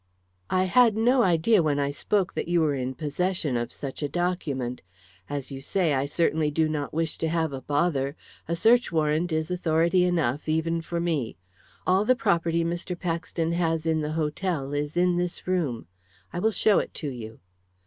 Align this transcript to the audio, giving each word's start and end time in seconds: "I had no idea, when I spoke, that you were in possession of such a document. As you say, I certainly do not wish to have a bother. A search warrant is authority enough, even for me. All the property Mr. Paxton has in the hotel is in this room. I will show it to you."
"I 0.49 0.63
had 0.63 0.97
no 0.97 1.21
idea, 1.21 1.61
when 1.61 1.77
I 1.77 1.91
spoke, 1.91 2.33
that 2.33 2.47
you 2.47 2.59
were 2.61 2.73
in 2.73 2.95
possession 2.95 3.55
of 3.55 3.71
such 3.71 4.01
a 4.01 4.09
document. 4.09 4.81
As 5.29 5.51
you 5.51 5.61
say, 5.61 5.93
I 5.93 6.07
certainly 6.07 6.49
do 6.49 6.67
not 6.67 6.91
wish 6.91 7.19
to 7.19 7.27
have 7.29 7.53
a 7.53 7.61
bother. 7.61 8.15
A 8.47 8.55
search 8.55 8.91
warrant 8.91 9.31
is 9.31 9.51
authority 9.51 10.03
enough, 10.03 10.49
even 10.49 10.81
for 10.81 10.99
me. 10.99 11.37
All 11.85 12.03
the 12.03 12.15
property 12.15 12.63
Mr. 12.65 12.97
Paxton 12.99 13.51
has 13.51 13.85
in 13.85 14.01
the 14.01 14.13
hotel 14.13 14.73
is 14.73 14.97
in 14.97 15.17
this 15.17 15.45
room. 15.45 15.85
I 16.33 16.39
will 16.39 16.49
show 16.49 16.79
it 16.79 16.95
to 16.95 17.07
you." 17.09 17.39